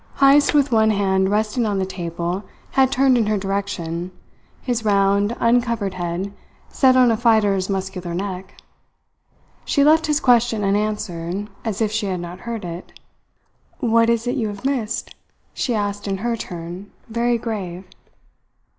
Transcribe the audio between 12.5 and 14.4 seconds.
it. "What is it